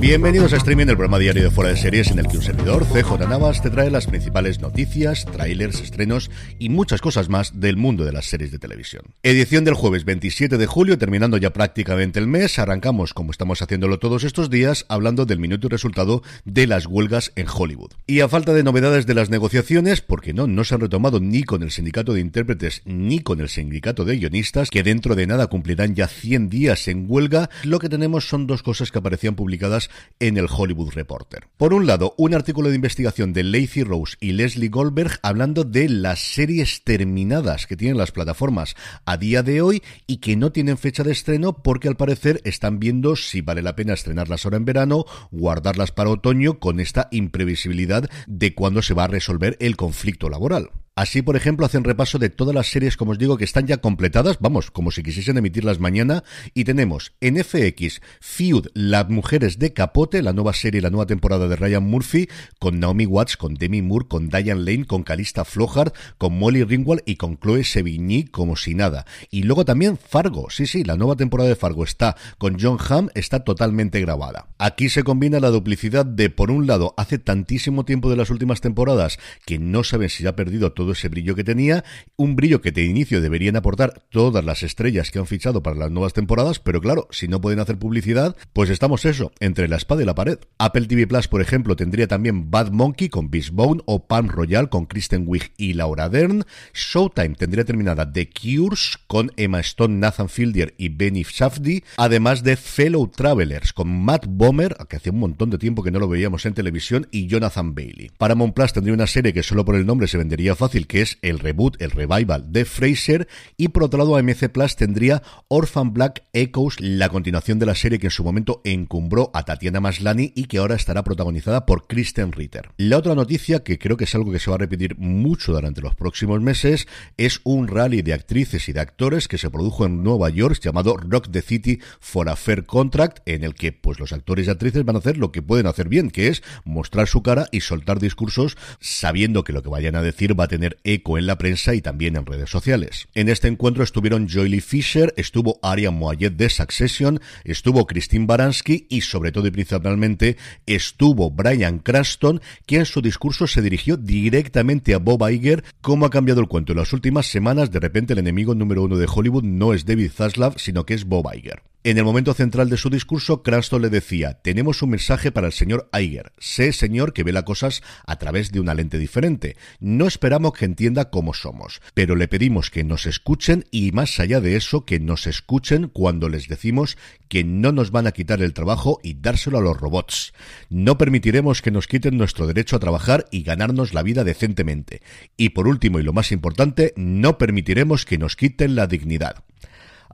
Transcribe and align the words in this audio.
Bienvenidos 0.00 0.54
a 0.54 0.56
Streaming, 0.56 0.86
el 0.86 0.96
programa 0.96 1.18
diario 1.18 1.42
de 1.42 1.50
Fuera 1.50 1.70
de 1.70 1.76
Series 1.76 2.10
en 2.10 2.18
el 2.18 2.26
que 2.26 2.38
un 2.38 2.42
servidor, 2.42 2.86
CJ 2.86 3.28
Navas, 3.28 3.60
te 3.60 3.68
trae 3.68 3.90
las 3.90 4.06
principales 4.06 4.58
noticias, 4.58 5.26
trailers, 5.26 5.80
estrenos 5.82 6.30
y 6.58 6.70
muchas 6.70 7.02
cosas 7.02 7.28
más 7.28 7.60
del 7.60 7.76
mundo 7.76 8.06
de 8.06 8.12
las 8.12 8.24
series 8.24 8.50
de 8.50 8.58
televisión. 8.58 9.02
Edición 9.22 9.64
del 9.64 9.74
jueves 9.74 10.06
27 10.06 10.56
de 10.56 10.66
julio, 10.66 10.96
terminando 10.96 11.36
ya 11.36 11.52
prácticamente 11.52 12.18
el 12.18 12.28
mes, 12.28 12.58
arrancamos, 12.58 13.12
como 13.12 13.30
estamos 13.30 13.60
haciéndolo 13.60 13.98
todos 13.98 14.24
estos 14.24 14.48
días, 14.48 14.86
hablando 14.88 15.26
del 15.26 15.38
minuto 15.38 15.66
y 15.66 15.70
resultado 15.70 16.22
de 16.46 16.66
las 16.66 16.86
huelgas 16.86 17.32
en 17.36 17.46
Hollywood. 17.46 17.92
Y 18.06 18.20
a 18.20 18.28
falta 18.28 18.54
de 18.54 18.62
novedades 18.62 19.04
de 19.04 19.12
las 19.12 19.28
negociaciones, 19.28 20.00
porque 20.00 20.32
no, 20.32 20.46
no 20.46 20.64
se 20.64 20.76
han 20.76 20.80
retomado 20.80 21.20
ni 21.20 21.42
con 21.42 21.62
el 21.62 21.70
sindicato 21.70 22.14
de 22.14 22.20
intérpretes 22.20 22.80
ni 22.86 23.20
con 23.20 23.40
el 23.40 23.50
sindicato 23.50 24.06
de 24.06 24.16
guionistas, 24.16 24.70
que 24.70 24.82
dentro 24.82 25.14
de 25.14 25.26
nada 25.26 25.48
cumplirán 25.48 25.94
ya 25.94 26.08
100 26.08 26.48
días 26.48 26.88
en 26.88 27.04
huelga, 27.06 27.50
lo 27.64 27.78
que 27.80 27.90
tenemos 27.90 28.26
son 28.26 28.46
dos 28.46 28.62
cosas 28.62 28.90
que 28.90 28.98
publicadas 29.28 29.90
en 30.18 30.36
el 30.36 30.46
Hollywood 30.50 30.92
Reporter. 30.92 31.48
Por 31.56 31.74
un 31.74 31.86
lado, 31.86 32.14
un 32.16 32.34
artículo 32.34 32.70
de 32.70 32.76
investigación 32.76 33.32
de 33.32 33.44
Lacey 33.44 33.82
Rose 33.82 34.16
y 34.20 34.32
Leslie 34.32 34.68
Goldberg 34.68 35.18
hablando 35.22 35.64
de 35.64 35.88
las 35.88 36.20
series 36.20 36.82
terminadas 36.84 37.66
que 37.66 37.76
tienen 37.76 37.98
las 37.98 38.12
plataformas 38.12 38.74
a 39.04 39.16
día 39.16 39.42
de 39.42 39.62
hoy 39.62 39.82
y 40.06 40.18
que 40.18 40.36
no 40.36 40.52
tienen 40.52 40.78
fecha 40.78 41.04
de 41.04 41.12
estreno 41.12 41.62
porque 41.62 41.88
al 41.88 41.96
parecer 41.96 42.40
están 42.44 42.80
viendo 42.80 43.16
si 43.16 43.40
vale 43.40 43.62
la 43.62 43.76
pena 43.76 43.94
estrenarlas 43.94 44.44
ahora 44.44 44.56
en 44.56 44.64
verano, 44.64 45.04
guardarlas 45.30 45.92
para 45.92 46.10
otoño 46.10 46.58
con 46.58 46.80
esta 46.80 47.08
imprevisibilidad 47.10 48.08
de 48.26 48.54
cuándo 48.54 48.82
se 48.82 48.94
va 48.94 49.04
a 49.04 49.08
resolver 49.08 49.56
el 49.60 49.76
conflicto 49.76 50.28
laboral. 50.28 50.70
Así, 50.96 51.22
por 51.22 51.36
ejemplo, 51.36 51.64
hacen 51.64 51.84
repaso 51.84 52.18
de 52.18 52.30
todas 52.30 52.54
las 52.54 52.70
series, 52.70 52.96
como 52.96 53.12
os 53.12 53.18
digo, 53.18 53.36
que 53.36 53.44
están 53.44 53.66
ya 53.66 53.78
completadas, 53.78 54.38
vamos, 54.40 54.70
como 54.70 54.90
si 54.90 55.02
quisiesen 55.02 55.38
emitirlas 55.38 55.78
mañana, 55.78 56.24
y 56.52 56.64
tenemos 56.64 57.12
en 57.20 57.42
FX 57.42 58.02
Feud, 58.20 58.66
Las 58.74 59.08
Mujeres 59.08 59.58
de 59.58 59.72
Capote, 59.72 60.20
la 60.20 60.32
nueva 60.32 60.52
serie, 60.52 60.82
la 60.82 60.90
nueva 60.90 61.06
temporada 61.06 61.48
de 61.48 61.56
Ryan 61.56 61.84
Murphy, 61.84 62.28
con 62.58 62.80
Naomi 62.80 63.06
Watts, 63.06 63.36
con 63.36 63.54
Demi 63.54 63.82
Moore, 63.82 64.08
con 64.08 64.28
Diane 64.28 64.60
Lane, 64.60 64.84
con 64.84 65.04
Calista 65.04 65.44
Flohart, 65.44 65.94
con 66.18 66.36
Molly 66.36 66.64
Ringwald 66.64 67.02
y 67.06 67.16
con 67.16 67.38
Chloe 67.38 67.64
Sevigny, 67.64 68.24
como 68.24 68.56
si 68.56 68.74
nada. 68.74 69.06
Y 69.30 69.44
luego 69.44 69.64
también 69.64 69.96
Fargo, 69.96 70.50
sí, 70.50 70.66
sí, 70.66 70.84
la 70.84 70.96
nueva 70.96 71.16
temporada 71.16 71.48
de 71.48 71.56
Fargo 71.56 71.84
está 71.84 72.16
con 72.36 72.58
John 72.60 72.78
Hamm, 72.88 73.08
está 73.14 73.44
totalmente 73.44 74.00
grabada. 74.00 74.48
Aquí 74.58 74.88
se 74.88 75.04
combina 75.04 75.40
la 75.40 75.50
duplicidad 75.50 76.04
de, 76.04 76.30
por 76.30 76.50
un 76.50 76.66
lado, 76.66 76.94
hace 76.96 77.18
tantísimo 77.18 77.84
tiempo 77.84 78.10
de 78.10 78.16
las 78.16 78.30
últimas 78.30 78.60
temporadas 78.60 79.18
que 79.46 79.58
no 79.58 79.84
saben 79.84 80.08
si 80.08 80.26
ha 80.26 80.36
perdido 80.36 80.72
todo 80.80 80.92
ese 80.92 81.10
brillo 81.10 81.34
que 81.34 81.44
tenía, 81.44 81.84
un 82.16 82.36
brillo 82.36 82.62
que 82.62 82.72
de 82.72 82.84
inicio 82.84 83.20
deberían 83.20 83.54
aportar 83.54 84.02
todas 84.08 84.42
las 84.42 84.62
estrellas 84.62 85.10
que 85.10 85.18
han 85.18 85.26
fichado 85.26 85.62
para 85.62 85.76
las 85.76 85.90
nuevas 85.90 86.14
temporadas, 86.14 86.58
pero 86.58 86.80
claro, 86.80 87.06
si 87.10 87.28
no 87.28 87.38
pueden 87.38 87.60
hacer 87.60 87.78
publicidad, 87.78 88.34
pues 88.54 88.70
estamos 88.70 89.04
eso, 89.04 89.30
entre 89.40 89.68
la 89.68 89.76
espada 89.76 90.02
y 90.02 90.06
la 90.06 90.14
pared. 90.14 90.38
Apple 90.56 90.86
TV 90.86 91.06
Plus, 91.06 91.28
por 91.28 91.42
ejemplo, 91.42 91.76
tendría 91.76 92.08
también 92.08 92.50
Bad 92.50 92.70
Monkey 92.70 93.10
con 93.10 93.30
Bone 93.52 93.82
o 93.84 94.06
Palm 94.06 94.28
Royal 94.28 94.70
con 94.70 94.86
Kristen 94.86 95.24
Wiig 95.26 95.52
y 95.58 95.74
Laura 95.74 96.08
Dern. 96.08 96.44
Showtime 96.72 97.34
tendría 97.34 97.66
terminada 97.66 98.10
The 98.10 98.30
Cures 98.30 98.98
con 99.06 99.32
Emma 99.36 99.60
Stone, 99.60 99.98
Nathan 99.98 100.30
Fielder 100.30 100.72
y 100.78 100.88
Benny 100.88 101.24
Safdie, 101.24 101.84
además 101.98 102.42
de 102.42 102.56
Fellow 102.56 103.06
Travelers 103.06 103.74
con 103.74 103.90
Matt 104.02 104.24
Bomer, 104.26 104.78
que 104.88 104.96
hacía 104.96 105.12
un 105.12 105.20
montón 105.20 105.50
de 105.50 105.58
tiempo 105.58 105.82
que 105.82 105.90
no 105.90 105.98
lo 105.98 106.08
veíamos 106.08 106.46
en 106.46 106.54
televisión, 106.54 107.06
y 107.10 107.26
Jonathan 107.26 107.74
Bailey. 107.74 108.10
Paramount 108.16 108.54
Plus 108.54 108.72
tendría 108.72 108.94
una 108.94 109.06
serie 109.06 109.34
que 109.34 109.42
solo 109.42 109.66
por 109.66 109.74
el 109.74 109.84
nombre 109.84 110.08
se 110.08 110.16
vendería 110.16 110.54
fácil 110.54 110.69
que 110.70 111.02
es 111.02 111.18
el 111.22 111.38
reboot, 111.40 111.80
el 111.82 111.90
revival 111.90 112.52
de 112.52 112.64
Fraser, 112.64 113.28
y 113.56 113.68
por 113.68 113.84
otro 113.84 113.98
lado 113.98 114.16
AMC 114.16 114.50
Plus 114.50 114.76
tendría 114.76 115.22
Orphan 115.48 115.92
Black 115.92 116.24
Echoes, 116.32 116.80
la 116.80 117.08
continuación 117.08 117.58
de 117.58 117.66
la 117.66 117.74
serie 117.74 117.98
que 117.98 118.06
en 118.06 118.12
su 118.12 118.22
momento 118.22 118.60
encumbró 118.64 119.30
a 119.34 119.44
Tatiana 119.44 119.80
Maslany 119.80 120.32
y 120.34 120.44
que 120.44 120.58
ahora 120.58 120.76
estará 120.76 121.02
protagonizada 121.02 121.66
por 121.66 121.88
Kristen 121.88 122.32
Ritter. 122.32 122.70
La 122.76 122.98
otra 122.98 123.14
noticia, 123.14 123.64
que 123.64 123.78
creo 123.78 123.96
que 123.96 124.04
es 124.04 124.14
algo 124.14 124.30
que 124.30 124.38
se 124.38 124.50
va 124.50 124.56
a 124.56 124.60
repetir 124.60 124.96
mucho 124.96 125.52
durante 125.52 125.80
los 125.80 125.96
próximos 125.96 126.40
meses, 126.40 126.86
es 127.16 127.40
un 127.42 127.66
rally 127.66 128.02
de 128.02 128.14
actrices 128.14 128.68
y 128.68 128.72
de 128.72 128.80
actores 128.80 129.26
que 129.26 129.38
se 129.38 129.50
produjo 129.50 129.86
en 129.86 130.04
Nueva 130.04 130.30
York 130.30 130.60
llamado 130.62 130.96
Rock 130.96 131.30
the 131.32 131.42
City 131.42 131.80
for 131.98 132.28
a 132.28 132.36
Fair 132.36 132.64
Contract, 132.64 133.18
en 133.26 133.42
el 133.42 133.54
que 133.54 133.72
pues 133.72 133.98
los 133.98 134.12
actores 134.12 134.46
y 134.46 134.50
actrices 134.50 134.84
van 134.84 134.96
a 134.96 135.00
hacer 135.00 135.16
lo 135.16 135.32
que 135.32 135.42
pueden 135.42 135.66
hacer 135.66 135.88
bien, 135.88 136.10
que 136.10 136.28
es 136.28 136.42
mostrar 136.64 137.08
su 137.08 137.22
cara 137.22 137.48
y 137.50 137.60
soltar 137.60 137.98
discursos 137.98 138.56
sabiendo 138.78 139.42
que 139.42 139.52
lo 139.52 139.62
que 139.62 139.68
vayan 139.68 139.96
a 139.96 140.02
decir 140.02 140.38
va 140.38 140.44
a 140.44 140.48
tener 140.48 140.59
eco 140.84 141.18
en 141.18 141.26
la 141.26 141.38
prensa 141.38 141.74
y 141.74 141.80
también 141.80 142.16
en 142.16 142.26
redes 142.26 142.50
sociales. 142.50 143.08
En 143.14 143.28
este 143.28 143.48
encuentro 143.48 143.84
estuvieron 143.84 144.28
Joely 144.28 144.60
Fisher, 144.60 145.12
estuvo 145.16 145.58
Ariane 145.62 145.96
Moayet 145.96 146.32
de 146.32 146.48
Succession, 146.48 147.20
estuvo 147.44 147.86
Christine 147.86 148.26
Baranski 148.26 148.86
y 148.88 149.00
sobre 149.02 149.32
todo 149.32 149.46
y 149.46 149.50
principalmente 149.50 150.36
estuvo 150.66 151.30
Brian 151.30 151.78
Cranston, 151.78 152.40
quien 152.66 152.82
en 152.82 152.86
su 152.86 153.00
discurso 153.00 153.46
se 153.46 153.62
dirigió 153.62 153.96
directamente 153.96 154.94
a 154.94 154.98
Bob 154.98 155.28
Iger. 155.28 155.64
¿Cómo 155.80 156.06
ha 156.06 156.10
cambiado 156.10 156.40
el 156.40 156.48
cuento 156.48 156.72
en 156.72 156.78
las 156.78 156.92
últimas 156.92 157.26
semanas? 157.26 157.70
De 157.70 157.80
repente 157.80 158.12
el 158.12 158.18
enemigo 158.18 158.54
número 158.54 158.82
uno 158.82 158.96
de 158.96 159.08
Hollywood 159.12 159.44
no 159.44 159.74
es 159.74 159.84
David 159.84 160.10
Zaslav, 160.10 160.58
sino 160.58 160.84
que 160.84 160.94
es 160.94 161.04
Bob 161.04 161.26
Iger. 161.34 161.62
En 161.82 161.96
el 161.96 162.04
momento 162.04 162.34
central 162.34 162.68
de 162.68 162.76
su 162.76 162.90
discurso, 162.90 163.42
Cranston 163.42 163.80
le 163.80 163.88
decía, 163.88 164.34
tenemos 164.34 164.82
un 164.82 164.90
mensaje 164.90 165.32
para 165.32 165.46
el 165.46 165.54
señor 165.54 165.88
Iger. 165.98 166.30
Sé, 166.36 166.74
señor, 166.74 167.14
que 167.14 167.24
ve 167.24 167.32
las 167.32 167.44
cosas 167.44 167.82
a 168.06 168.16
través 168.16 168.52
de 168.52 168.60
una 168.60 168.74
lente 168.74 168.98
diferente. 168.98 169.56
No 169.80 170.06
esperamos 170.06 170.52
que 170.52 170.66
entienda 170.66 171.08
cómo 171.08 171.32
somos, 171.32 171.80
pero 171.94 172.16
le 172.16 172.28
pedimos 172.28 172.68
que 172.68 172.84
nos 172.84 173.06
escuchen 173.06 173.64
y 173.70 173.92
más 173.92 174.20
allá 174.20 174.42
de 174.42 174.56
eso, 174.56 174.84
que 174.84 175.00
nos 175.00 175.26
escuchen 175.26 175.88
cuando 175.88 176.28
les 176.28 176.48
decimos 176.48 176.98
que 177.28 177.44
no 177.44 177.72
nos 177.72 177.90
van 177.92 178.06
a 178.06 178.12
quitar 178.12 178.42
el 178.42 178.52
trabajo 178.52 179.00
y 179.02 179.14
dárselo 179.14 179.56
a 179.56 179.62
los 179.62 179.80
robots. 179.80 180.34
No 180.68 180.98
permitiremos 180.98 181.62
que 181.62 181.70
nos 181.70 181.86
quiten 181.86 182.18
nuestro 182.18 182.46
derecho 182.46 182.76
a 182.76 182.80
trabajar 182.80 183.24
y 183.30 183.42
ganarnos 183.42 183.94
la 183.94 184.02
vida 184.02 184.22
decentemente. 184.22 185.00
Y 185.38 185.50
por 185.50 185.66
último 185.66 185.98
y 185.98 186.02
lo 186.02 186.12
más 186.12 186.30
importante, 186.30 186.92
no 186.96 187.38
permitiremos 187.38 188.04
que 188.04 188.18
nos 188.18 188.36
quiten 188.36 188.76
la 188.76 188.86
dignidad. 188.86 189.44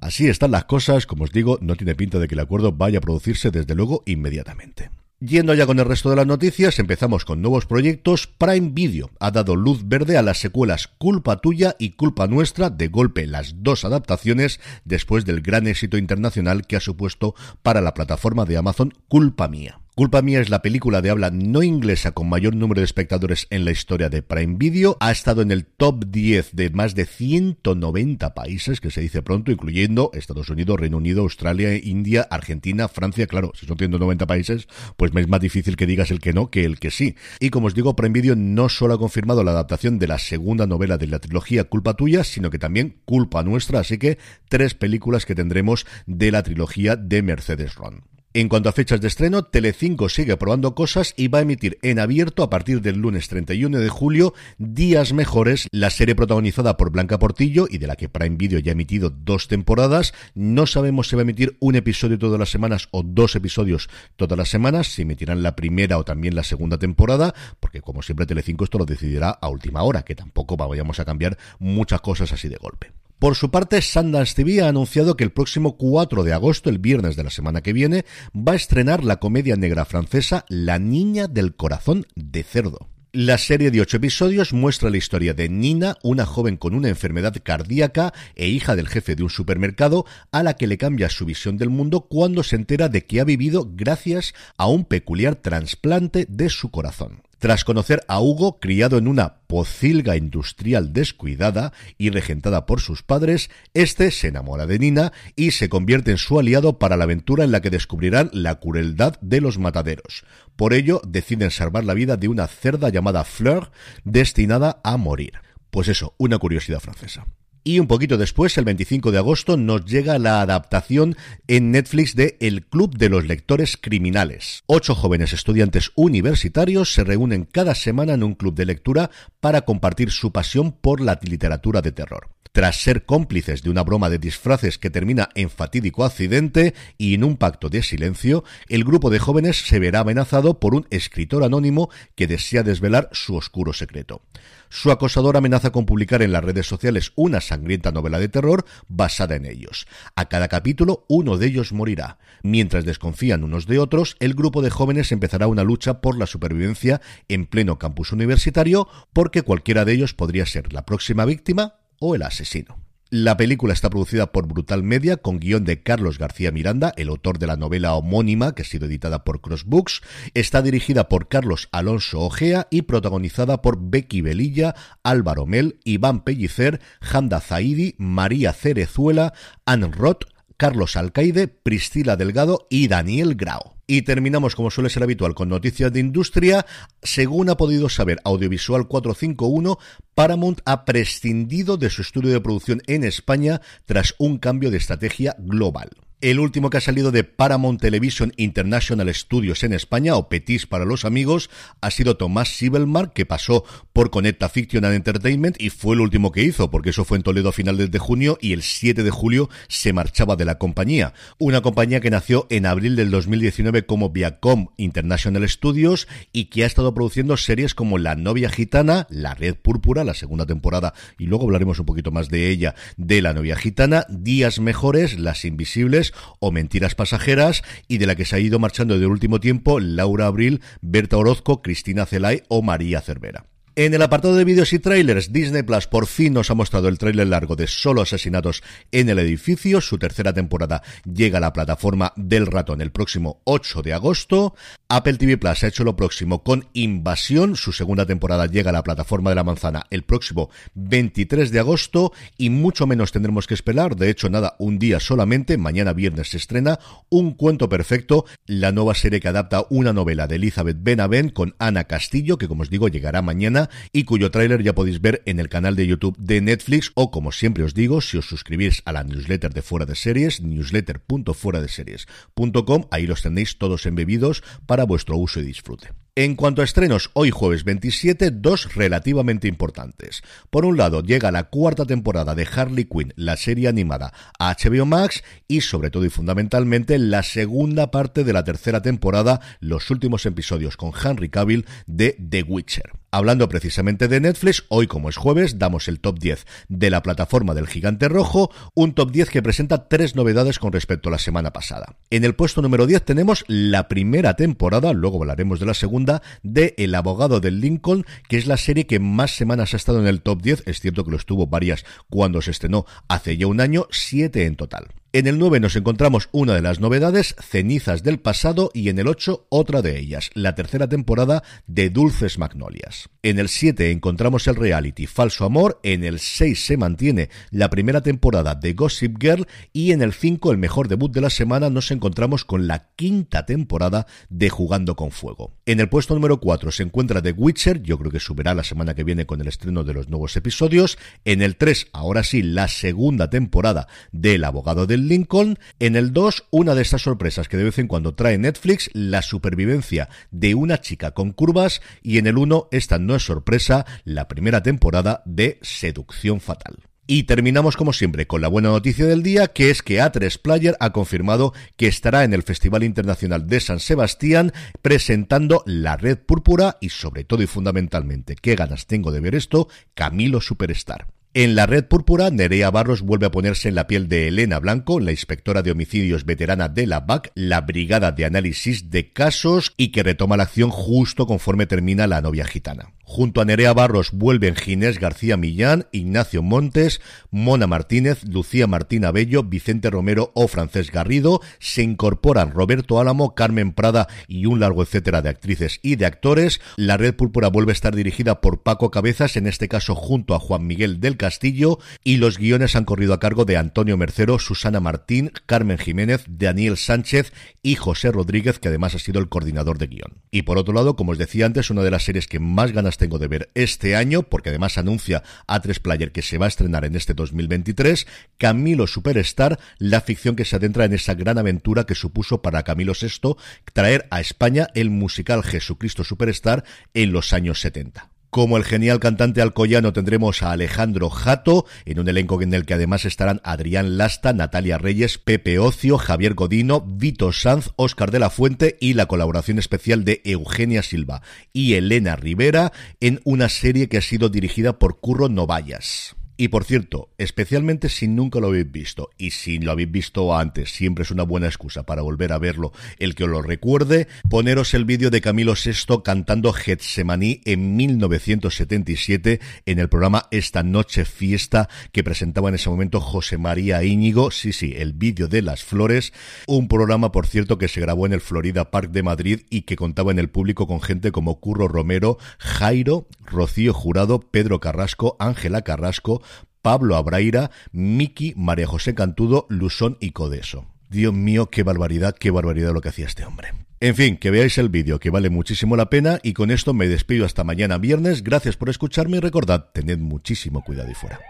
Así 0.01 0.29
están 0.29 0.51
las 0.51 0.65
cosas, 0.65 1.07
como 1.07 1.25
os 1.25 1.33
digo, 1.33 1.59
no 1.61 1.75
tiene 1.75 1.95
pinta 1.95 2.19
de 2.19 2.29
que 2.29 2.35
el 2.35 2.41
acuerdo 2.41 2.73
vaya 2.73 2.99
a 2.99 3.01
producirse 3.01 3.51
desde 3.51 3.75
luego 3.75 4.03
inmediatamente. 4.07 4.91
Yendo 5.19 5.55
ya 5.55 5.65
con 5.65 5.79
el 5.79 5.87
resto 5.87 6.11
de 6.11 6.17
las 6.17 6.27
noticias, 6.27 6.79
empezamos 6.79 7.25
con 7.25 7.41
nuevos 7.41 7.65
proyectos. 7.65 8.27
Prime 8.27 8.71
Video 8.73 9.11
ha 9.19 9.31
dado 9.31 9.57
luz 9.57 9.89
verde 9.89 10.19
a 10.19 10.23
las 10.23 10.39
secuelas 10.39 10.89
Culpa 10.99 11.39
Tuya 11.39 11.75
y 11.79 11.93
Culpa 11.93 12.27
Nuestra, 12.27 12.69
de 12.69 12.89
golpe 12.89 13.27
las 13.27 13.63
dos 13.63 13.87
adaptaciones, 13.87 14.61
después 14.85 15.25
del 15.25 15.41
gran 15.41 15.67
éxito 15.67 15.97
internacional 15.97 16.67
que 16.67 16.77
ha 16.77 16.81
supuesto 16.81 17.35
para 17.63 17.81
la 17.81 17.95
plataforma 17.95 18.45
de 18.45 18.59
Amazon 18.59 18.93
Culpa 19.09 19.49
Mía. 19.49 19.81
Culpa 19.99 20.21
Mía 20.21 20.43
es 20.43 20.51
la 20.51 20.61
película 20.61 21.01
de 21.01 21.09
habla 21.09 21.31
no 21.31 21.63
inglesa 21.63 22.13
con 22.13 22.29
mayor 22.29 22.55
número 22.55 22.83
de 22.83 22.85
espectadores 22.85 23.47
en 23.49 23.65
la 23.65 23.71
historia 23.71 24.11
de 24.11 24.21
Prime 24.21 24.57
Video. 24.59 24.99
Ha 25.01 25.11
estado 25.11 25.41
en 25.41 25.51
el 25.51 25.65
top 25.65 26.05
10 26.09 26.55
de 26.55 26.69
más 26.69 26.95
de 26.95 27.07
190 27.07 28.35
países, 28.35 28.83
que 28.83 28.91
se 28.91 29.01
dice 29.01 29.23
pronto, 29.23 29.53
incluyendo 29.53 30.11
Estados 30.13 30.51
Unidos, 30.51 30.79
Reino 30.79 30.99
Unido, 30.99 31.23
Australia, 31.23 31.75
India, 31.75 32.29
Argentina, 32.31 32.89
Francia. 32.89 33.27
Claro, 33.27 33.53
si 33.55 33.65
son 33.65 33.79
190 33.79 34.27
países, 34.27 34.69
pues 34.99 35.15
me 35.15 35.23
es 35.23 35.29
más 35.29 35.41
difícil 35.41 35.77
que 35.77 35.87
digas 35.87 36.11
el 36.11 36.21
que 36.21 36.35
no 36.35 36.51
que 36.51 36.67
el 36.67 36.79
que 36.79 36.91
sí. 36.91 37.15
Y 37.41 37.49
como 37.49 37.69
os 37.69 37.75
digo, 37.75 37.97
Prime 37.97 38.21
Video 38.21 38.37
no 38.37 38.69
solo 38.69 38.93
ha 38.93 38.99
confirmado 38.99 39.45
la 39.45 39.53
adaptación 39.53 39.99
de 39.99 40.09
la 40.09 40.19
segunda 40.19 40.67
novela 40.67 40.99
de 40.99 41.07
la 41.07 41.21
trilogía 41.21 41.65
Culpa 41.65 41.95
Tuya, 41.95 42.23
sino 42.23 42.51
que 42.51 42.59
también 42.59 43.01
Culpa 43.07 43.43
Nuestra. 43.43 43.81
Así 43.81 43.97
que 43.97 44.19
tres 44.51 44.75
películas 44.75 45.25
que 45.25 45.35
tendremos 45.35 45.87
de 46.05 46.33
la 46.33 46.43
trilogía 46.43 46.97
de 46.97 47.23
Mercedes 47.23 47.77
Ron. 47.77 48.16
En 48.37 48.51
cuanto 48.51 48.69
a 48.69 48.73
fechas 48.73 49.01
de 49.01 49.09
estreno, 49.09 49.45
Telecinco 49.45 50.11
sigue 50.11 50.37
probando 50.37 50.75
cosas 50.75 51.15
y 51.17 51.29
va 51.29 51.39
a 51.39 51.41
emitir 51.41 51.79
en 51.81 51.99
abierto 51.99 52.43
a 52.43 52.51
partir 52.51 52.83
del 52.83 52.99
lunes 52.99 53.29
31 53.29 53.79
de 53.79 53.89
julio 53.89 54.35
Días 54.59 55.15
Mejores, 55.15 55.69
la 55.73 55.89
serie 55.89 56.15
protagonizada 56.15 56.77
por 56.77 56.91
Blanca 56.91 57.19
Portillo 57.19 57.67
y 57.71 57.79
de 57.79 57.87
la 57.87 57.97
que 57.97 58.11
Prime 58.11 58.37
Video 58.37 58.59
ya 58.59 58.73
ha 58.73 58.75
emitido 58.75 59.09
dos 59.09 59.49
temporadas. 59.49 60.13
No 60.35 60.67
sabemos 60.67 61.09
si 61.09 61.17
va 61.17 61.23
a 61.23 61.25
emitir 61.25 61.57
un 61.61 61.77
episodio 61.77 62.19
todas 62.19 62.39
las 62.39 62.51
semanas 62.51 62.89
o 62.91 63.03
dos 63.03 63.37
episodios 63.37 63.89
todas 64.17 64.37
las 64.37 64.51
semanas, 64.51 64.89
si 64.89 65.01
emitirán 65.01 65.43
la 65.43 65.57
primera 65.57 65.97
o 65.97 66.05
también 66.05 66.35
la 66.35 66.43
segunda 66.43 66.77
temporada, 66.77 67.35
porque 67.59 67.81
como 67.81 68.03
siempre 68.03 68.27
Telecinco 68.27 68.65
esto 68.65 68.77
lo 68.77 68.85
decidirá 68.85 69.31
a 69.31 69.49
última 69.49 69.83
hora, 69.83 70.03
que 70.03 70.15
tampoco 70.15 70.59
vayamos 70.59 71.01
a 71.01 71.07
cambiar 71.07 71.39
muchas 71.59 72.03
cosas 72.03 72.35
así 72.35 72.51
de 72.51 72.57
golpe. 72.57 72.93
Por 73.19 73.35
su 73.35 73.51
parte, 73.51 73.81
Sundance 73.81 74.35
TV 74.35 74.61
ha 74.61 74.69
anunciado 74.69 75.17
que 75.17 75.25
el 75.25 75.33
próximo 75.33 75.79
4 75.79 76.23
de 76.23 76.35
agosto, 76.35 76.69
el 76.69 76.79
viernes 76.79 77.17
de 77.17 77.25
la 77.25 77.31
semana 77.31 77.63
que 77.63 77.73
viene, 77.73 78.05
va 78.37 78.53
a 78.53 78.57
estrenar 78.57 79.05
la 79.05 79.17
comedia 79.17 79.57
negra 79.57 79.87
francesa 79.87 80.45
La 80.49 80.79
Niña 80.79 81.27
del 81.27 81.57
Corazón 81.57 82.07
de 82.15 82.43
Cerdo. 82.43 82.91
La 83.13 83.39
serie 83.39 83.71
de 83.71 83.81
ocho 83.81 83.97
episodios 83.97 84.53
muestra 84.53 84.91
la 84.91 84.99
historia 84.99 85.33
de 85.33 85.49
Nina, 85.49 85.97
una 86.03 86.27
joven 86.27 86.59
con 86.59 86.75
una 86.75 86.91
enfermedad 86.91 87.35
cardíaca 87.43 88.13
e 88.35 88.49
hija 88.49 88.77
del 88.77 88.89
jefe 88.89 89.17
de 89.17 89.23
un 89.23 89.31
supermercado, 89.31 90.05
a 90.31 90.43
la 90.43 90.55
que 90.59 90.67
le 90.67 90.77
cambia 90.77 91.09
su 91.09 91.25
visión 91.25 91.57
del 91.57 91.71
mundo 91.71 92.09
cuando 92.11 92.43
se 92.43 92.57
entera 92.57 92.91
de 92.91 93.07
que 93.07 93.21
ha 93.21 93.25
vivido 93.25 93.71
gracias 93.73 94.35
a 94.59 94.67
un 94.67 94.85
peculiar 94.85 95.37
trasplante 95.37 96.27
de 96.29 96.51
su 96.51 96.71
corazón. 96.71 97.23
Tras 97.39 97.65
conocer 97.65 98.03
a 98.09 98.21
Hugo, 98.21 98.61
criado 98.61 98.97
en 98.97 99.09
una 99.09 99.41
pocilga 99.47 100.17
industrial 100.17 100.93
descuidada 100.95 101.73
y 101.99 102.11
regentada 102.11 102.65
por 102.65 102.81
sus 102.81 103.03
padres, 103.03 103.51
este 103.75 104.11
se 104.11 104.29
enamora 104.29 104.67
de 104.67 104.79
Nina 104.79 105.13
y 105.37 105.51
se 105.51 105.69
convierte 105.69 106.11
en 106.11 106.19
su 106.19 106.39
aliado 106.39 106.79
para 106.79 106.97
la 106.97 107.05
aventura 107.05 107.45
en 107.45 107.53
la 107.53 107.61
que 107.61 107.71
descubrirán 107.71 108.31
la 108.33 108.59
crueldad 108.59 109.21
de 109.21 109.43
los 109.43 109.59
mataderos. 109.59 110.25
Por 110.57 110.73
ello, 110.73 111.03
deciden 111.07 111.51
salvar 111.51 111.85
la 111.85 111.95
vida 111.95 112.17
de 112.17 112.29
una 112.29 112.47
cerda 112.47 112.89
llamada 112.89 113.25
Fleur, 113.25 113.71
destinada 114.05 114.81
a 114.83 114.97
morir. 114.97 115.35
Pues 115.71 115.89
eso, 115.89 116.15
una 116.17 116.39
curiosidad 116.39 116.81
francesa. 116.81 117.27
Y 117.67 117.81
un 117.81 117.89
poquito 117.89 118.17
después, 118.17 118.57
el 118.59 118.65
25 118.65 119.11
de 119.11 119.19
agosto, 119.19 119.57
nos 119.57 119.85
llega 119.87 120.21
la 120.21 120.41
adaptación 120.41 121.17
en 121.49 121.73
Netflix 121.73 122.15
de 122.15 122.37
El 122.39 122.65
Club 122.65 122.97
de 122.97 123.09
los 123.09 123.27
Lectores 123.27 123.77
Criminales. 123.77 124.63
Ocho 124.67 124.95
jóvenes 124.95 125.33
estudiantes 125.33 125.91
universitarios 125.97 126.95
se 126.95 127.03
reúnen 127.03 127.45
cada 127.45 127.75
semana 127.75 128.15
en 128.15 128.23
un 128.23 128.37
club 128.37 128.55
de 128.55 128.67
lectura 128.67 129.11
para 129.41 129.63
compartir 129.63 130.13
su 130.13 130.31
pasión 130.31 130.71
por 130.71 131.01
la 131.01 131.19
literatura 131.25 131.83
de 131.83 131.91
terror. 131.91 132.36
Tras 132.57 132.81
ser 132.81 133.05
cómplices 133.05 133.63
de 133.63 133.69
una 133.69 133.83
broma 133.83 134.09
de 134.09 134.17
disfraces 134.17 134.79
que 134.79 134.89
termina 134.89 135.29
en 135.35 135.51
fatídico 135.51 136.07
accidente 136.07 136.73
y 136.97 137.13
en 137.13 137.23
un 137.23 137.37
pacto 137.37 137.69
de 137.69 137.83
silencio, 137.83 138.45
el 138.71 138.83
grupo 138.83 139.11
de 139.11 139.19
jóvenes 139.19 139.59
se 139.59 139.79
verá 139.79 140.01
amenazado 140.01 140.59
por 140.59 140.75
un 140.75 140.87
escritor 140.89 141.45
anónimo 141.45 141.91
que 142.15 142.27
desea 142.27 142.63
desvelar 142.63 143.11
su 143.13 143.37
oscuro 143.37 143.75
secreto. 143.75 144.23
Su 144.71 144.91
acosador 144.91 145.37
amenaza 145.37 145.71
con 145.71 145.85
publicar 145.85 146.23
en 146.23 146.33
las 146.33 146.43
redes 146.43 146.67
sociales 146.67 147.13
una 147.15 147.43
sangrienta 147.43 147.93
novela 147.93 148.19
de 148.19 148.31
terror 148.31 148.65
basada 148.89 149.37
en 149.37 149.45
ellos. 149.45 149.87
A 150.15 150.25
cada 150.31 150.49
capítulo 150.49 151.05
uno 151.11 151.37
de 151.37 151.49
ellos 151.49 151.75
morirá. 151.75 152.17
Mientras 152.43 152.87
desconfían 152.87 153.45
unos 153.45 153.67
de 153.67 153.81
otros, 153.81 154.17
el 154.19 154.33
grupo 154.33 154.63
de 154.63 154.71
jóvenes 154.71 155.13
empezará 155.13 155.47
una 155.47 155.63
lucha 155.63 156.01
por 156.01 156.17
la 156.17 156.25
supervivencia 156.25 157.03
en 157.29 157.45
pleno 157.45 157.79
campus 157.79 158.13
universitario 158.13 158.89
porque 159.13 159.43
cualquiera 159.43 159.85
de 159.85 159.93
ellos 159.93 160.15
podría 160.15 160.47
ser 160.47 160.73
la 160.73 160.87
próxima 160.87 161.27
víctima 161.27 161.75
o 162.01 162.15
el 162.15 162.23
asesino. 162.23 162.87
La 163.09 163.37
película 163.37 163.73
está 163.73 163.89
producida 163.89 164.33
por 164.33 164.49
Brutal 164.49 164.83
Media 164.83 165.17
con 165.17 165.39
guion 165.39 165.65
de 165.65 165.81
Carlos 165.81 166.19
García 166.19 166.51
Miranda, 166.51 166.93
el 166.97 167.09
autor 167.09 167.39
de 167.39 167.47
la 167.47 167.57
novela 167.57 167.95
homónima 167.95 168.53
que 168.53 168.63
ha 168.63 168.65
sido 168.65 168.87
editada 168.87 169.23
por 169.23 169.41
Crossbooks. 169.41 170.03
Está 170.35 170.61
dirigida 170.61 171.09
por 171.09 171.29
Carlos 171.29 171.69
Alonso 171.71 172.21
Ojea 172.21 172.67
y 172.69 172.83
protagonizada 172.83 173.63
por 173.63 173.79
Becky 173.81 174.23
Velilla, 174.23 174.75
Álvaro 175.05 175.47
Mel, 175.47 175.79
Iván 175.85 176.25
Pellicer, 176.25 176.81
Handa 177.01 177.41
Zaidi, 177.41 177.95
María 177.99 178.53
Cerezuela, 178.53 179.33
Anne 179.67 179.87
Roth, 179.87 180.25
Carlos 180.57 180.97
Alcaide, 180.97 181.49
Priscila 181.49 182.17
Delgado 182.17 182.67
y 182.71 182.89
Daniel 182.89 183.35
Grau. 183.35 183.75
Y 183.87 184.03
terminamos, 184.03 184.57
como 184.57 184.71
suele 184.71 184.91
ser 184.91 185.03
habitual, 185.03 185.35
con 185.35 185.49
noticias 185.49 185.93
de 185.93 186.01
industria. 186.01 186.67
Según 187.03 187.51
ha 187.51 187.57
podido 187.57 187.89
saber 187.89 188.19
Audiovisual 188.25 188.89
451, 188.89 189.79
Paramount 190.15 190.61
ha 190.65 190.85
prescindido 190.85 191.77
de 191.77 191.91
su 191.91 192.03
estudio 192.03 192.33
de 192.33 192.41
producción 192.41 192.83
en 192.87 193.05
España 193.05 193.61
tras 193.85 194.15
un 194.19 194.39
cambio 194.39 194.71
de 194.71 194.79
estrategia 194.79 195.37
global. 195.39 195.91
El 196.23 196.41
último 196.41 196.71
que 196.71 196.79
ha 196.79 196.81
salido 196.81 197.13
de 197.13 197.25
Paramount 197.25 197.79
Television 197.79 198.33
International 198.39 199.15
Studios 199.15 199.63
en 199.65 199.75
España, 199.75 200.17
o 200.17 200.31
Petis 200.31 200.67
para 200.67 200.87
los 200.87 201.05
amigos, 201.05 201.51
ha 201.83 201.91
sido 201.91 202.17
Tomás 202.17 202.57
Sibelmark, 202.57 203.13
que 203.13 203.27
pasó 203.27 203.65
por 203.93 204.09
Conecta 204.09 204.49
Fiction 204.49 204.87
and 204.87 204.95
Entertainment 204.95 205.61
y 205.61 205.69
fue 205.69 205.95
el 205.95 206.01
último 206.01 206.33
que 206.33 206.43
hizo, 206.43 206.71
porque 206.71 206.89
eso 206.89 207.05
fue 207.05 207.19
en 207.19 207.23
Toledo 207.23 207.51
a 207.51 207.53
finales 207.53 207.91
de 207.91 207.99
junio 207.99 208.39
y 208.41 208.55
el 208.55 208.63
7 208.63 209.03
de 209.03 209.11
julio 209.11 209.51
se 209.69 209.93
marchaba 209.93 210.37
de 210.37 210.47
la 210.47 210.57
compañía. 210.57 211.13
Una 211.37 211.61
compañía 211.61 212.01
que 212.01 212.11
nació 212.11 212.47
en 212.49 212.65
abril 212.65 212.97
del 212.97 213.11
2019 213.11 213.85
como 213.85 214.09
Viacom 214.09 214.69
International 214.79 215.47
Studios 215.47 216.09
y 216.33 216.47
que 216.47 216.65
ha 216.65 216.67
estado 216.67 216.95
produciendo 216.95 217.37
series 217.37 217.75
como 217.75 217.99
La 217.99 218.15
novia 218.15 218.49
gitana, 218.49 219.07
La 219.11 219.35
red 219.35 219.55
púrpura, 219.55 220.03
la 220.03 220.15
segunda 220.15 220.47
temporada, 220.47 220.95
y 221.19 221.27
luego 221.27 221.45
hablaremos 221.45 221.79
un 221.79 221.85
poquito 221.85 222.11
más 222.11 222.31
de 222.31 222.49
ella, 222.49 222.75
de 222.97 223.21
La 223.21 223.35
novia 223.35 223.57
gitana, 223.57 224.07
Días 224.09 224.61
mejores, 224.61 225.19
Las 225.19 225.45
invisibles, 225.45 226.06
o 226.39 226.53
Mentiras 226.53 226.95
Pasajeras 226.95 227.63
y 227.89 227.99
de 227.99 228.07
la 228.07 228.17
que 228.17 228.25
se 228.25 228.37
ha 228.37 228.39
ido 228.39 228.59
marchando 228.59 228.99
de 228.99 229.07
último 229.07 229.41
tiempo 229.41 229.81
Laura 229.81 230.27
Abril, 230.27 230.63
Berta 230.81 231.17
Orozco, 231.17 231.63
Cristina 231.63 232.07
Celay 232.07 232.43
o 232.49 232.63
María 232.63 233.01
Cervera. 233.01 233.47
En 233.79 233.93
el 233.93 234.01
apartado 234.01 234.35
de 234.37 234.45
vídeos 234.47 234.73
y 234.73 234.79
trailers, 234.79 235.35
Disney 235.35 235.63
Plus 235.63 235.87
por 235.87 236.07
fin 236.07 236.33
nos 236.33 236.51
ha 236.51 236.55
mostrado 236.55 236.89
el 236.89 236.97
tráiler 236.97 237.27
largo 237.27 237.57
de 237.57 237.67
Solo 237.67 238.01
Asesinatos 238.01 238.63
en 238.91 239.11
el 239.11 239.19
Edificio. 239.19 239.83
Su 239.83 239.99
tercera 239.99 240.33
temporada 240.33 240.83
llega 241.05 241.37
a 241.37 241.43
la 241.43 241.53
plataforma 241.53 242.15
del 242.17 242.47
ratón 242.47 242.81
el 242.81 242.91
próximo 242.91 243.43
8 243.45 243.83
de 243.83 243.93
agosto. 243.93 244.55
Apple 244.89 245.19
TV 245.19 245.37
Plus 245.37 245.63
ha 245.63 245.67
hecho 245.67 245.85
lo 245.85 245.95
próximo 245.95 246.43
con 246.43 246.69
Invasión. 246.73 247.55
Su 247.55 247.75
segunda 247.75 248.07
temporada 248.07 248.47
llega 248.47 248.71
a 248.71 248.73
la 248.73 248.83
plataforma 248.83 249.29
de 249.29 249.37
la 249.37 249.45
manzana 249.45 249.85
el 249.91 250.05
próximo 250.05 250.49
23 250.73 251.51
de 251.51 251.59
agosto. 251.59 252.15
Y 252.39 252.49
mucho 252.49 252.87
menos 252.87 253.13
tendremos 253.13 253.47
que 253.47 253.53
esperar. 253.53 253.95
De 253.95 254.09
hecho, 254.09 254.31
nada, 254.31 254.57
un 254.59 254.79
día 254.79 255.01
solamente. 255.01 255.59
Mañana 255.59 255.93
viernes 255.93 256.31
se 256.31 256.39
estrena 256.39 256.79
Un 257.11 257.35
Cuento 257.35 257.69
Perfecto, 257.69 258.25
la 258.47 258.73
nueva 258.73 258.95
serie 258.95 259.21
que 259.21 259.29
adapta 259.29 259.67
una 259.69 259.93
novela 259.93 260.27
de 260.27 260.37
Elizabeth 260.37 260.79
Benavent 260.81 261.35
con 261.35 261.55
Ana 261.59 261.85
Castillo, 261.85 262.39
que 262.39 262.49
como 262.49 262.63
os 262.63 262.71
digo 262.71 262.89
llegará 262.89 263.21
mañana 263.21 263.66
y 263.93 264.05
cuyo 264.05 264.31
tráiler 264.31 264.63
ya 264.63 264.75
podéis 264.75 265.01
ver 265.01 265.23
en 265.27 265.41
el 265.41 265.49
canal 265.49 265.75
de 265.77 265.87
YouTube 265.87 266.17
de 266.19 266.41
Netflix 266.41 266.91
o 266.95 267.11
como 267.11 267.33
siempre 267.33 267.65
os 267.65 267.75
digo, 267.75 268.01
si 268.01 268.17
os 268.17 268.27
suscribís 268.27 268.83
a 268.85 268.93
la 268.93 269.05
newsletter 269.05 269.53
de 269.53 269.63
Fuera 269.63 269.87
de 269.87 269.95
Series, 269.95 270.43
newsletter.fueradeseries.com, 270.43 272.85
ahí 272.91 273.07
los 273.07 273.23
tenéis 273.23 273.59
todos 273.59 273.87
embebidos 273.87 274.43
para 274.67 274.83
vuestro 274.85 275.17
uso 275.17 275.39
y 275.41 275.45
disfrute. 275.45 275.91
En 276.19 276.35
cuanto 276.35 276.63
a 276.63 276.65
estrenos, 276.65 277.11
hoy 277.13 277.31
jueves 277.31 277.63
27, 277.65 278.31
dos 278.31 278.75
relativamente 278.75 279.49
importantes. 279.49 280.23
Por 280.49 280.65
un 280.65 280.79
lado, 280.79 281.03
llega 281.03 281.31
la 281.31 281.51
cuarta 281.51 281.85
temporada 281.85 282.35
de 282.35 282.49
Harley 282.51 282.87
Quinn, 282.87 283.13
la 283.17 283.37
serie 283.37 283.69
animada, 283.69 284.15
HBO 284.39 284.87
Max 284.87 285.23
y 285.47 285.61
sobre 285.61 285.91
todo 285.91 286.07
y 286.07 286.09
fundamentalmente 286.09 286.99
la 286.99 287.23
segunda 287.23 287.91
parte 287.91 288.25
de 288.25 288.33
la 288.33 288.45
tercera 288.45 288.81
temporada, 288.81 289.43
los 289.61 289.91
últimos 289.91 290.25
episodios 290.25 290.79
con 290.79 290.93
Henry 290.99 291.29
Cavill 291.29 291.67
de 291.87 292.17
The 292.31 292.45
Witcher. 292.45 292.93
Hablando 293.17 293.49
precisamente 293.49 294.09
de 294.09 294.21
Netflix, 294.21 294.67
hoy 294.69 294.87
como 294.87 295.09
es 295.09 295.17
jueves, 295.17 295.59
damos 295.59 295.89
el 295.89 296.01
top 296.01 296.19
10 296.19 296.45
de 296.69 296.91
la 296.91 297.03
plataforma 297.03 297.55
del 297.55 297.67
gigante 297.67 298.11
rojo, 298.11 298.51
un 298.75 298.93
top 298.93 299.11
10 299.11 299.31
que 299.31 299.41
presenta 299.41 299.89
tres 299.89 300.15
novedades 300.15 300.59
con 300.59 300.71
respecto 300.71 301.09
a 301.09 301.13
la 301.13 301.19
semana 301.19 301.51
pasada. 301.51 301.97
En 302.11 302.25
el 302.25 302.35
puesto 302.35 302.61
número 302.61 302.87
10 302.87 303.07
tenemos 303.07 303.47
la 303.49 303.89
primera 303.89 304.35
temporada, 304.35 304.93
luego 304.93 305.17
hablaremos 305.23 305.61
de 305.61 305.65
la 305.65 305.73
segunda, 305.73 306.21
de 306.43 306.75
El 306.77 306.95
abogado 306.95 307.41
del 307.41 307.63
Lincoln, 307.63 308.05
que 308.29 308.37
es 308.37 308.47
la 308.47 308.59
serie 308.59 308.87
que 308.87 309.01
más 309.01 309.35
semanas 309.35 309.73
ha 309.73 309.79
estado 309.79 309.99
en 309.99 310.09
el 310.09 310.21
top 310.21 310.43
10, 310.43 310.65
es 310.67 310.81
cierto 310.81 311.03
que 311.03 311.13
lo 311.13 311.17
estuvo 311.17 311.47
varias 311.47 311.87
cuando 312.11 312.43
se 312.43 312.51
estrenó 312.51 312.85
hace 313.09 313.39
ya 313.39 313.47
un 313.47 313.63
año, 313.63 313.87
siete 313.91 314.45
en 314.45 314.57
total. 314.57 314.89
En 315.17 315.27
el 315.27 315.39
9 315.39 315.61
nos 315.61 315.75
encontramos 315.77 316.29
una 316.31 316.53
de 316.53 316.61
las 316.61 316.79
novedades, 316.79 317.37
Cenizas 317.41 318.03
del 318.03 318.19
pasado, 318.19 318.71
y 318.75 318.91
en 318.91 318.99
el 318.99 319.09
8 319.09 319.47
otra 319.49 319.81
de 319.81 319.99
ellas, 319.99 320.29
la 320.35 320.55
tercera 320.55 320.91
temporada 320.91 321.43
de 321.67 321.89
Dulces 321.89 322.37
Magnolias. 322.37 323.09
En 323.23 323.39
el 323.39 323.49
7 323.49 323.93
encontramos 323.93 324.47
el 324.47 324.57
reality 324.57 325.07
Falso 325.07 325.47
Amor, 325.47 325.81
en 325.85 326.05
el 326.05 326.19
6 326.19 326.67
se 326.67 326.77
mantiene 326.77 327.31
la 327.51 327.71
primera 327.71 328.03
temporada 328.03 328.55
de 328.57 328.75
Gossip 328.75 329.17
Girl 329.19 329.47
y 329.73 329.93
en 329.93 330.03
el 330.03 330.13
5, 330.13 330.53
el 330.53 330.59
mejor 330.59 330.87
debut 330.87 331.11
de 331.15 331.23
la 331.23 331.31
semana, 331.31 331.71
nos 331.71 331.91
encontramos 331.93 332.45
con 332.45 332.67
la 332.67 332.91
quinta 332.95 333.47
temporada 333.47 334.07
de 334.29 334.51
Jugando 334.51 334.97
con 334.97 335.13
Fuego. 335.13 335.55
En 335.65 335.81
el 335.81 335.89
puesto 335.89 336.13
número 336.13 336.41
4 336.41 336.71
se 336.71 336.83
encuentra 336.83 337.23
The 337.23 337.33
Witcher, 337.33 337.83
yo 337.83 337.99
creo 337.99 338.13
que 338.13 338.21
subirá 338.21 338.53
la 338.55 338.65
semana 338.65 338.95
que 338.95 339.03
viene 339.03 339.25
con 339.25 339.41
el 339.41 339.49
estreno 339.49 339.83
de 339.83 339.95
los 339.95 340.11
nuevos 340.11 340.37
episodios. 340.37 340.99
En 341.25 341.41
el 341.41 341.57
3, 341.57 341.87
ahora 341.95 342.23
sí, 342.23 342.43
la 342.43 342.69
segunda 342.69 343.31
temporada 343.31 343.89
del 344.13 344.45
Abogado 344.45 344.87
del 344.87 345.06
Lincoln. 345.09 345.59
En 345.79 345.97
el 345.97 346.13
2, 346.13 346.47
una 346.51 346.75
de 346.75 346.83
estas 346.83 347.03
sorpresas 347.03 347.49
que 347.49 347.57
de 347.57 347.65
vez 347.65 347.79
en 347.79 347.89
cuando 347.89 348.15
trae 348.15 348.39
Netflix, 348.39 348.91
la 348.93 349.23
supervivencia 349.23 350.09
de 350.31 350.55
una 350.55 350.81
chica 350.81 351.13
con 351.13 351.33
curvas. 351.33 351.81
Y 352.03 352.19
en 352.19 352.27
el 352.27 352.39
1, 352.39 352.69
esta 352.71 352.99
no 352.99 353.15
es 353.17 353.25
sorpresa, 353.25 353.87
la 354.05 354.29
primera 354.29 354.63
temporada 354.63 355.23
de 355.25 355.59
Seducción 355.63 356.41
Fatal. 356.41 356.77
Y 357.09 357.23
terminamos 357.23 357.77
como 357.77 357.93
siempre 357.93 358.27
con 358.27 358.41
la 358.41 358.49
buena 358.49 358.71
noticia 358.71 359.07
del 359.07 359.23
día, 359.23 359.47
que 359.47 359.71
es 359.71 359.83
que 359.83 360.01
A3 360.01 360.41
Player 360.43 360.77
ha 360.81 360.91
confirmado 360.93 361.55
que 361.77 361.87
estará 361.87 362.25
en 362.25 362.35
el 362.35 362.43
Festival 362.43 362.83
Internacional 362.83 363.47
de 363.47 363.61
San 363.61 363.79
Sebastián 363.79 364.53
presentando 364.83 365.63
La 365.67 365.97
Red 365.97 366.19
Púrpura 366.19 366.79
y 366.81 366.89
sobre 366.89 367.23
todo 367.23 367.45
y 367.45 367.47
fundamentalmente, 367.47 368.35
qué 368.35 368.57
ganas 368.57 368.89
tengo 368.89 369.13
de 369.13 369.21
ver 369.21 369.37
esto, 369.37 369.69
Camilo 369.95 370.41
Superstar. 370.41 371.16
En 371.39 371.55
la 371.55 371.67
red 371.67 371.85
púrpura, 371.85 372.31
Nerea 372.31 372.71
Barros 372.71 373.03
vuelve 373.03 373.27
a 373.27 373.31
ponerse 373.31 373.69
en 373.69 373.75
la 373.75 373.87
piel 373.87 374.09
de 374.09 374.29
Elena 374.29 374.59
Blanco, 374.59 375.01
la 375.01 375.11
inspectora 375.11 375.61
de 375.61 375.71
homicidios 375.71 376.25
veterana 376.25 376.71
de 376.71 376.87
la 376.87 377.01
BAC, 377.01 377.31
la 377.35 377.61
Brigada 377.61 378.11
de 378.11 378.25
Análisis 378.25 378.89
de 378.89 379.13
Casos, 379.13 379.75
y 379.77 379.89
que 379.89 380.03
retoma 380.03 380.39
la 380.39 380.45
acción 380.45 380.71
justo 380.71 381.27
conforme 381.27 381.67
termina 381.67 382.07
la 382.07 382.23
novia 382.23 382.47
gitana. 382.47 382.96
Junto 383.09 383.41
a 383.41 383.45
Nerea 383.45 383.73
Barros 383.73 384.11
vuelven 384.11 384.57
Ginés 384.57 384.99
García 384.99 385.37
Millán, 385.37 385.87
Ignacio 385.93 386.43
Montes, 386.43 387.01
Mona 387.31 387.69
Martínez, 387.69 388.25
Lucía 388.25 388.67
Martina 388.67 389.13
Bello, 389.13 389.45
Vicente 389.45 389.91
Romero 389.91 390.33
o 390.35 390.49
Francés 390.49 390.91
Garrido. 390.91 391.41
Se 391.61 391.85
incorporan 391.85 392.51
Roberto 392.51 392.99
Álamo, 392.99 393.37
Carmen 393.37 393.73
Prada 393.73 394.09
y 394.27 394.47
un 394.47 394.59
largo 394.59 394.83
etcétera 394.83 395.23
de 395.23 395.29
actrices 395.29 395.79
y 395.85 395.95
de 395.95 396.05
actores. 396.05 396.61
La 396.77 396.97
Red 396.97 397.15
Púrpura 397.15 397.49
vuelve 397.49 397.71
a 397.71 397.75
estar 397.75 397.95
dirigida 397.95 398.41
por 398.41 398.65
Paco 398.65 398.91
Cabezas, 398.91 399.37
en 399.37 399.47
este 399.47 399.69
caso 399.69 399.95
junto 399.95 400.35
a 400.35 400.41
Juan 400.41 400.67
Miguel 400.67 400.99
del 400.99 401.17
Castillo, 401.17 401.79
y 402.03 402.17
los 402.17 402.39
guiones 402.39 402.75
han 402.75 402.85
corrido 402.85 403.15
a 403.15 403.21
cargo 403.21 403.45
de 403.45 403.57
Antonio 403.57 403.97
Mercero, 403.97 404.41
Susana 404.41 404.81
Martín, 404.81 405.31
Carmen 405.47 405.79
Jiménez, 405.79 406.25
Daniel 406.29 406.77
Sánchez 406.77 407.33
y 407.63 407.77
José 407.77 408.11
Rodríguez, 408.11 408.59
que 408.59 408.67
además 408.67 408.97
ha 408.97 408.99
sido 408.99 409.21
el 409.21 409.29
coordinador 409.29 409.79
de 409.79 409.87
guion. 409.87 410.23
Y 410.33 410.43
por 410.43 410.59
otro 410.59 410.75
lado, 410.75 410.97
como 410.97 411.13
os 411.13 411.19
decía 411.19 411.47
antes, 411.47 411.71
una 411.71 411.83
de 411.83 411.93
las 411.93 412.05
series 412.05 412.27
que 412.27 412.41
más 412.41 412.73
ganas 412.73 412.96
tengo 412.99 413.19
de 413.19 413.29
ver 413.29 413.51
este 413.55 413.97
año, 413.97 414.23
porque 414.23 414.51
además 414.51 414.79
anuncia 414.79 415.23
a 415.47 415.61
tres 415.61 415.81
Player 415.81 416.13
que 416.13 416.23
se 416.23 416.39
va 416.39 416.47
a 416.47 416.49
estrenar 416.49 416.85
en 416.85 416.97
este 416.97 417.15
2023, 417.15 418.07
Camilo 418.39 418.87
Superstar, 418.87 419.59
la 419.79 420.01
ficción 420.01 420.37
que 420.37 420.45
se 420.45 420.57
adentra 420.57 420.85
en 420.85 420.93
esa 420.93 421.15
gran 421.15 421.39
aventura 421.39 421.85
que 421.85 421.95
supuso 421.95 422.43
para 422.43 422.63
Camilo 422.63 422.93
VI 423.01 423.37
traer 423.73 424.07
a 424.11 424.21
España 424.21 424.69
el 424.75 424.91
musical 424.91 425.43
Jesucristo 425.43 426.05
Superstar 426.05 426.65
en 426.95 427.13
los 427.13 427.33
años 427.33 427.61
70. 427.61 428.16
Como 428.37 428.59
el 428.59 428.65
genial 428.65 429.01
cantante 429.01 429.41
alcoyano 429.41 429.95
tendremos 429.95 430.43
a 430.43 430.53
Alejandro 430.53 431.09
Jato, 431.09 431.65
en 431.87 432.01
un 432.01 432.07
elenco 432.07 432.43
en 432.43 432.53
el 432.53 432.67
que 432.67 432.75
además 432.75 433.07
estarán 433.07 433.41
Adrián 433.45 433.97
Lasta, 433.97 434.35
Natalia 434.35 434.77
Reyes, 434.77 435.17
Pepe 435.17 435.59
Ocio, 435.59 435.97
Javier 435.97 436.35
Godino, 436.35 436.83
Vito 436.87 437.33
Sanz, 437.33 437.71
Óscar 437.77 438.11
de 438.11 438.19
la 438.19 438.29
Fuente 438.29 438.77
y 438.79 438.93
la 438.93 439.07
colaboración 439.07 439.59
especial 439.59 440.05
de 440.05 440.21
Eugenia 440.27 440.83
Silva 440.83 441.23
y 441.55 441.77
Elena 441.77 442.15
Rivera 442.15 442.73
en 443.01 443.23
una 443.25 443.49
serie 443.49 443.89
que 443.89 443.97
ha 443.97 444.03
sido 444.03 444.29
dirigida 444.29 444.79
por 444.79 445.01
Curro 445.01 445.31
Novallas. 445.31 446.15
Y 446.39 446.49
por 446.49 446.65
cierto, 446.65 447.09
especialmente 447.17 447.89
si 447.89 448.09
nunca 448.09 448.41
lo 448.41 448.49
habéis 448.49 448.71
visto 448.71 449.11
y 449.17 449.31
si 449.31 449.59
lo 449.59 449.73
habéis 449.73 449.91
visto 449.91 450.37
antes, 450.37 450.71
siempre 450.71 451.03
es 451.03 451.11
una 451.11 451.23
buena 451.23 451.47
excusa 451.47 451.85
para 451.85 452.03
volver 452.03 452.33
a 452.33 452.39
verlo, 452.39 452.73
el 452.99 453.15
que 453.15 453.25
os 453.25 453.31
lo 453.31 453.41
recuerde, 453.41 454.07
poneros 454.29 454.75
el 454.75 454.85
vídeo 454.85 455.09
de 455.11 455.23
Camilo 455.23 455.55
VI 455.55 456.03
cantando 456.05 456.53
Getsemaní 456.53 457.41
en 457.47 457.77
1977 457.77 459.41
en 459.65 459.79
el 459.79 459.89
programa 459.89 460.29
Esta 460.31 460.63
Noche 460.63 461.07
Fiesta 461.07 461.71
que 461.93 462.05
presentaba 462.05 462.51
en 462.51 462.57
ese 462.57 462.69
momento 462.69 463.01
José 463.01 463.39
María 463.39 463.83
Íñigo, 463.83 464.31
sí, 464.31 464.53
sí, 464.53 464.75
el 464.77 464.93
vídeo 464.93 465.29
de 465.29 465.41
las 465.41 465.65
flores, 465.65 466.13
un 466.47 466.69
programa 466.69 467.13
por 467.13 467.27
cierto 467.27 467.57
que 467.57 467.69
se 467.69 467.81
grabó 467.81 468.05
en 468.05 468.13
el 468.13 468.21
Florida 468.21 468.71
Park 468.71 468.91
de 468.91 469.03
Madrid 469.03 469.41
y 469.49 469.63
que 469.63 469.77
contaba 469.77 470.11
en 470.11 470.19
el 470.19 470.29
público 470.29 470.67
con 470.67 470.83
gente 470.83 471.13
como 471.13 471.41
Curro 471.41 471.67
Romero, 471.67 472.19
Jairo, 472.39 473.07
Rocío 473.25 473.73
Jurado, 473.73 474.21
Pedro 474.21 474.61
Carrasco, 474.61 475.17
Ángela 475.19 475.63
Carrasco, 475.63 476.23
Pablo 476.67 476.97
Abraira, 476.97 477.53
Miki, 477.71 478.35
María 478.35 478.67
José 478.67 478.93
Cantudo, 478.93 479.47
Lusón 479.49 479.99
y 480.01 480.11
Codeso. 480.11 480.67
Dios 480.91 481.15
mío, 481.15 481.47
qué 481.47 481.63
barbaridad, 481.63 482.17
qué 482.19 482.33
barbaridad 482.33 482.73
lo 482.73 482.81
que 482.81 482.89
hacía 482.89 483.07
este 483.07 483.25
hombre. 483.25 483.53
En 483.79 483.95
fin, 483.95 484.17
que 484.17 484.33
veáis 484.33 484.59
el 484.59 484.69
vídeo, 484.69 484.99
que 484.99 485.11
vale 485.11 485.31
muchísimo 485.31 485.77
la 485.77 485.89
pena, 485.91 486.19
y 486.25 486.33
con 486.33 486.51
esto 486.51 486.75
me 486.75 486.89
despido 486.89 487.25
hasta 487.25 487.45
mañana 487.45 487.79
viernes. 487.79 488.25
Gracias 488.25 488.57
por 488.57 488.69
escucharme 488.69 489.19
y 489.19 489.21
recordad, 489.21 489.67
tened 489.73 489.99
muchísimo 489.99 490.65
cuidado 490.65 490.91
y 490.91 490.95
fuera. 490.95 491.21